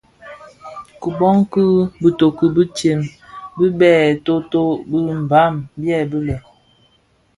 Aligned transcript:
Kiboň 1.01 1.37
ki 1.51 1.63
bitoki 2.01 2.45
bitsem 2.55 2.99
bi 3.57 3.65
byè 3.79 3.95
totorèn 4.25 4.79
bi 4.91 4.99
Mbam 5.23 5.53
byèbi 5.81 6.19
lè: 6.27 6.37